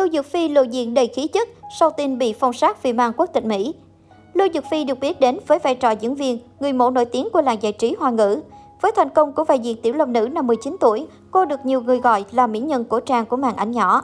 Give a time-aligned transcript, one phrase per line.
[0.00, 1.48] Lưu Dược Phi lộ diện đầy khí chất
[1.78, 3.74] sau tin bị phong sát vì mang quốc tịch Mỹ.
[4.34, 7.28] Lưu Dược Phi được biết đến với vai trò diễn viên, người mẫu nổi tiếng
[7.32, 8.40] của làng giải trí hoa ngữ.
[8.80, 11.80] Với thành công của vai diễn tiểu long nữ năm 19 tuổi, cô được nhiều
[11.80, 14.02] người gọi là mỹ nhân cổ trang của màn ảnh nhỏ.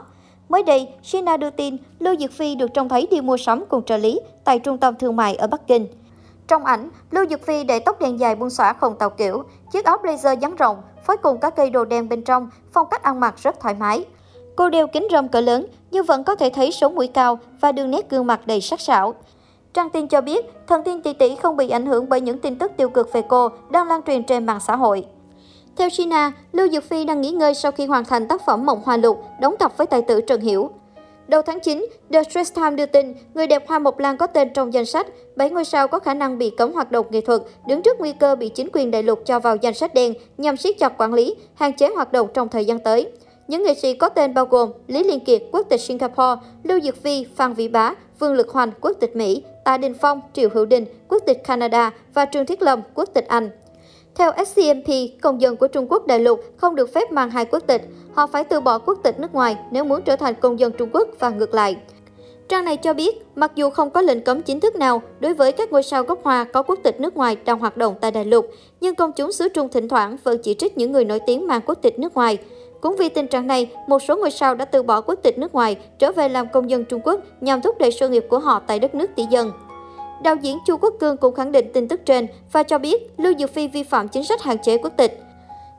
[0.49, 3.83] Mới đây, Sina đưa tin Lưu Dược Phi được trông thấy đi mua sắm cùng
[3.83, 5.87] trợ lý tại trung tâm thương mại ở Bắc Kinh.
[6.47, 9.85] Trong ảnh, Lưu Dược Phi để tóc đen dài buông xõa không tạo kiểu, chiếc
[9.85, 13.19] áo blazer dáng rộng, phối cùng các cây đồ đen bên trong, phong cách ăn
[13.19, 14.05] mặc rất thoải mái.
[14.57, 17.71] Cô đeo kính râm cỡ lớn nhưng vẫn có thể thấy sống mũi cao và
[17.71, 19.13] đường nét gương mặt đầy sắc sảo.
[19.73, 22.55] Trang tin cho biết, thần tiên tỷ tỷ không bị ảnh hưởng bởi những tin
[22.57, 25.05] tức tiêu cực về cô đang lan truyền trên mạng xã hội.
[25.75, 28.81] Theo China, Lưu Dược Phi đang nghỉ ngơi sau khi hoàn thành tác phẩm Mộng
[28.85, 30.69] Hoa Lục, đóng cặp với tài tử Trần Hiểu.
[31.27, 34.53] Đầu tháng 9, The Stress Times đưa tin, người đẹp Hoa Mộc Lan có tên
[34.53, 37.41] trong danh sách, 7 ngôi sao có khả năng bị cấm hoạt động nghệ thuật,
[37.67, 40.57] đứng trước nguy cơ bị chính quyền đại lục cho vào danh sách đen nhằm
[40.57, 43.11] siết chặt quản lý, hạn chế hoạt động trong thời gian tới.
[43.47, 47.03] Những nghệ sĩ có tên bao gồm Lý Liên Kiệt, quốc tịch Singapore, Lưu Dược
[47.03, 50.65] Phi, Phan Vĩ Bá, Vương Lực Hoành, quốc tịch Mỹ, Tạ Đình Phong, Triệu Hữu
[50.65, 53.49] Đình, quốc tịch Canada và Trương Thiết Lâm, quốc tịch Anh.
[54.15, 57.63] Theo SCMP, công dân của Trung Quốc đại lục không được phép mang hai quốc
[57.67, 57.81] tịch.
[58.13, 60.89] Họ phải từ bỏ quốc tịch nước ngoài nếu muốn trở thành công dân Trung
[60.93, 61.75] Quốc và ngược lại.
[62.49, 65.51] Trang này cho biết, mặc dù không có lệnh cấm chính thức nào đối với
[65.51, 68.25] các ngôi sao gốc Hoa có quốc tịch nước ngoài đang hoạt động tại đại
[68.25, 68.47] lục,
[68.81, 71.61] nhưng công chúng xứ Trung thỉnh thoảng vẫn chỉ trích những người nổi tiếng mang
[71.65, 72.37] quốc tịch nước ngoài.
[72.81, 75.53] Cũng vì tình trạng này, một số ngôi sao đã từ bỏ quốc tịch nước
[75.53, 78.59] ngoài, trở về làm công dân Trung Quốc nhằm thúc đẩy sự nghiệp của họ
[78.67, 79.51] tại đất nước tỷ dân.
[80.23, 83.33] Đạo diễn Chu Quốc Cương cũng khẳng định tin tức trên và cho biết Lưu
[83.37, 85.23] Diệu Phi vi phạm chính sách hạn chế quốc tịch.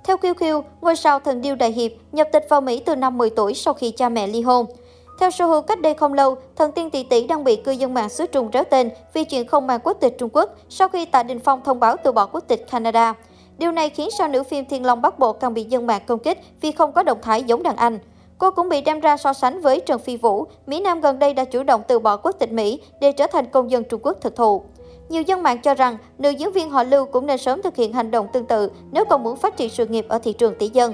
[0.05, 3.31] Theo QQ, ngôi sao thần điêu đại hiệp nhập tịch vào Mỹ từ năm 10
[3.31, 4.67] tuổi sau khi cha mẹ ly hôn.
[5.21, 8.09] Theo Sohu, cách đây không lâu, thần tiên tỷ tỷ đang bị cư dân mạng
[8.09, 11.23] xứ Trung réo tên vì chuyện không mang quốc tịch Trung Quốc sau khi Tạ
[11.23, 13.15] Đình Phong thông báo từ bỏ quốc tịch Canada.
[13.59, 16.19] Điều này khiến sao nữ phim Thiên Long Bắc Bộ càng bị dân mạng công
[16.19, 17.99] kích vì không có động thái giống đàn anh.
[18.39, 21.35] Cô cũng bị đem ra so sánh với Trần Phi Vũ, Mỹ Nam gần đây
[21.35, 24.17] đã chủ động từ bỏ quốc tịch Mỹ để trở thành công dân Trung Quốc
[24.21, 24.63] thực thụ.
[25.09, 27.93] Nhiều dân mạng cho rằng nữ diễn viên họ Lưu cũng nên sớm thực hiện
[27.93, 30.69] hành động tương tự nếu còn muốn phát triển sự nghiệp ở thị trường tỷ
[30.69, 30.93] dân.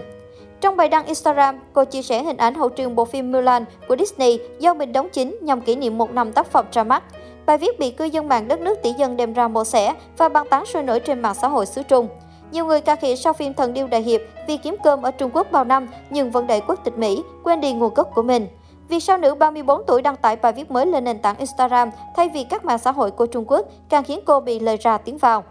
[0.60, 3.96] Trong bài đăng Instagram, cô chia sẻ hình ảnh hậu trường bộ phim Mulan của
[3.96, 7.02] Disney do mình đóng chính nhằm kỷ niệm một năm tác phẩm ra mắt.
[7.46, 10.28] Bài viết bị cư dân mạng đất nước tỷ dân đem ra mổ xẻ và
[10.28, 12.08] bàn tán sôi nổi trên mạng xã hội xứ Trung.
[12.54, 15.30] Nhiều người ca khịa sau phim Thần Điêu Đại Hiệp vì kiếm cơm ở Trung
[15.34, 18.48] Quốc bao năm nhưng vẫn đẩy quốc tịch Mỹ, quên đi nguồn gốc của mình.
[18.88, 22.28] Vì sao nữ 34 tuổi đăng tải bài viết mới lên nền tảng Instagram thay
[22.28, 25.18] vì các mạng xã hội của Trung Quốc càng khiến cô bị lời ra tiếng
[25.18, 25.44] vào.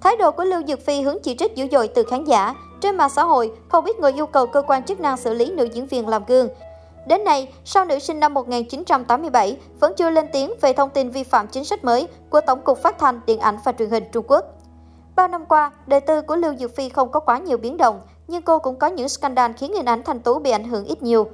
[0.00, 2.54] Thái độ của Lưu Dược Phi hướng chỉ trích dữ dội từ khán giả.
[2.80, 5.50] Trên mạng xã hội, không biết người yêu cầu cơ quan chức năng xử lý
[5.50, 6.48] nữ diễn viên làm gương.
[7.06, 11.22] Đến nay, sao nữ sinh năm 1987 vẫn chưa lên tiếng về thông tin vi
[11.22, 14.24] phạm chính sách mới của Tổng cục Phát thanh, Điện ảnh và Truyền hình Trung
[14.28, 14.55] Quốc.
[15.16, 18.00] Bao năm qua, đời tư của Lưu Dược Phi không có quá nhiều biến động,
[18.28, 21.02] nhưng cô cũng có những scandal khiến hình ảnh thành tú bị ảnh hưởng ít
[21.02, 21.26] nhiều.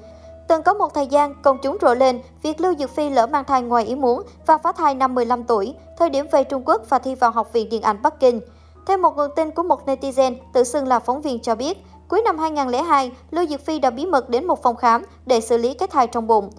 [0.48, 3.44] Từng có một thời gian, công chúng rộ lên việc Lưu Dược Phi lỡ mang
[3.44, 6.82] thai ngoài ý muốn và phá thai năm 15 tuổi, thời điểm về Trung Quốc
[6.88, 8.40] và thi vào Học viện Điện ảnh Bắc Kinh.
[8.86, 11.78] Theo một nguồn tin của một netizen tự xưng là phóng viên cho biết,
[12.08, 15.56] cuối năm 2002, Lưu Dược Phi đã bí mật đến một phòng khám để xử
[15.56, 16.50] lý cái thai trong bụng.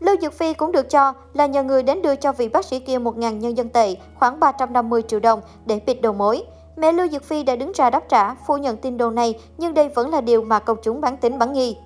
[0.00, 2.78] Lưu Dược Phi cũng được cho là nhờ người đến đưa cho vị bác sĩ
[2.78, 6.44] kia 1.000 nhân dân tệ, khoảng 350 triệu đồng để bịt đầu mối.
[6.76, 9.74] Mẹ Lưu Dược Phi đã đứng ra đáp trả, phủ nhận tin đồn này, nhưng
[9.74, 11.76] đây vẫn là điều mà công chúng bán tính bán nghi.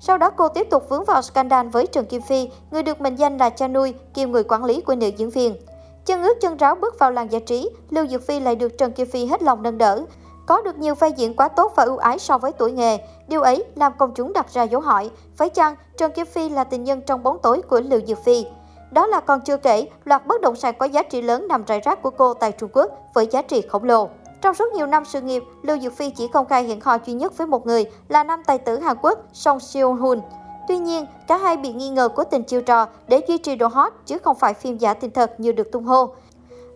[0.00, 3.16] Sau đó cô tiếp tục vướng vào scandal với Trần Kim Phi, người được mệnh
[3.16, 5.56] danh là cha nuôi, kiêm người quản lý của nữ diễn viên.
[6.06, 8.92] Chân ướt chân ráo bước vào làng giải trí, Lưu Dược Phi lại được Trần
[8.92, 10.02] Kim Phi hết lòng nâng đỡ.
[10.46, 13.42] Có được nhiều vai diễn quá tốt và ưu ái so với tuổi nghề, điều
[13.42, 16.84] ấy làm công chúng đặt ra dấu hỏi, phải chăng Trần Kim Phi là tình
[16.84, 18.46] nhân trong bóng tối của Lưu Dược Phi?
[18.90, 21.80] Đó là còn chưa kể, loạt bất động sản có giá trị lớn nằm rải
[21.80, 24.08] rác của cô tại Trung Quốc với giá trị khổng lồ.
[24.44, 27.12] Trong suốt nhiều năm sự nghiệp, Lưu Diệu Phi chỉ công khai hẹn hò duy
[27.12, 30.20] nhất với một người là nam tài tử Hàn Quốc Song Seo Hoon.
[30.68, 33.66] Tuy nhiên, cả hai bị nghi ngờ cố tình chiêu trò để duy trì độ
[33.66, 36.14] hot chứ không phải phim giả tình thật như được tung hô.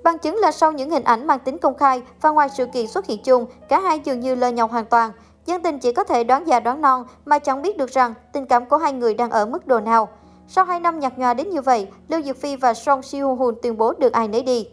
[0.03, 2.87] Bằng chứng là sau những hình ảnh mang tính công khai và ngoài sự kiện
[2.87, 5.11] xuất hiện chung, cả hai dường như lơ nhau hoàn toàn.
[5.47, 8.47] Dân tình chỉ có thể đoán già đoán non mà chẳng biết được rằng tình
[8.47, 10.09] cảm của hai người đang ở mức độ nào.
[10.49, 13.55] Sau 2 năm nhạt nhòa đến như vậy, Lưu Dược Phi và Song Siêu Hoon
[13.63, 14.69] tuyên bố được ai nấy đi.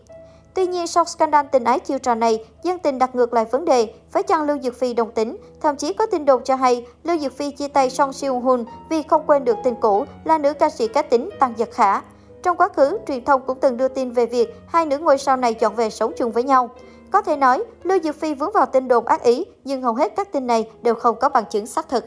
[0.56, 3.66] Tuy nhiên, sau scandal tình ái chiêu trò này, dân tình đặt ngược lại vấn
[3.66, 5.38] đề, phải chăng Lưu Dược Phi đồng tính?
[5.62, 8.66] Thậm chí có tin đồn cho hay Lưu Dược Phi chia tay Song Siêu Hun
[8.90, 12.02] vì không quên được tình cũ là nữ ca sĩ cá tính Tăng Giật Khả.
[12.44, 15.38] Trong quá khứ, truyền thông cũng từng đưa tin về việc hai nữ ngôi sao
[15.38, 16.70] này chọn về sống chung với nhau.
[17.12, 20.14] Có thể nói, Lưu Dược Phi vướng vào tin đồn ác ý, nhưng hầu hết
[20.16, 22.06] các tin này đều không có bằng chứng xác thực.